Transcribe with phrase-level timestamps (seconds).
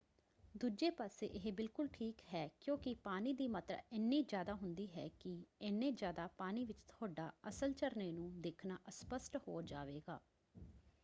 [0.55, 5.91] ਦੂਜੇ ਪਾਸੇ ਇਹ ਬਿਲਕੁਲ ਠੀਕ ਹੈ ਕਿਉਂਕਿ ਪਾਣੀ ਦੀ ਮਾਤਰਾ ਇੰਨੀ ਜ਼ਿਆਦਾ ਹੁੰਦੀ ਹੈ ਕਿ—ਏਨੇ
[5.93, 10.19] ਜ਼ਿਆਦਾ ਪਾਣੀ ਵਿੱਚ ਤੁਹਾਡਾ ਅਸਲ ਝਰਨੇ ਨੂੰ ਦੇਖਣਾ ਅਸਪਸ਼ਟ ਹੋ ਜਾਵੇਗਾ!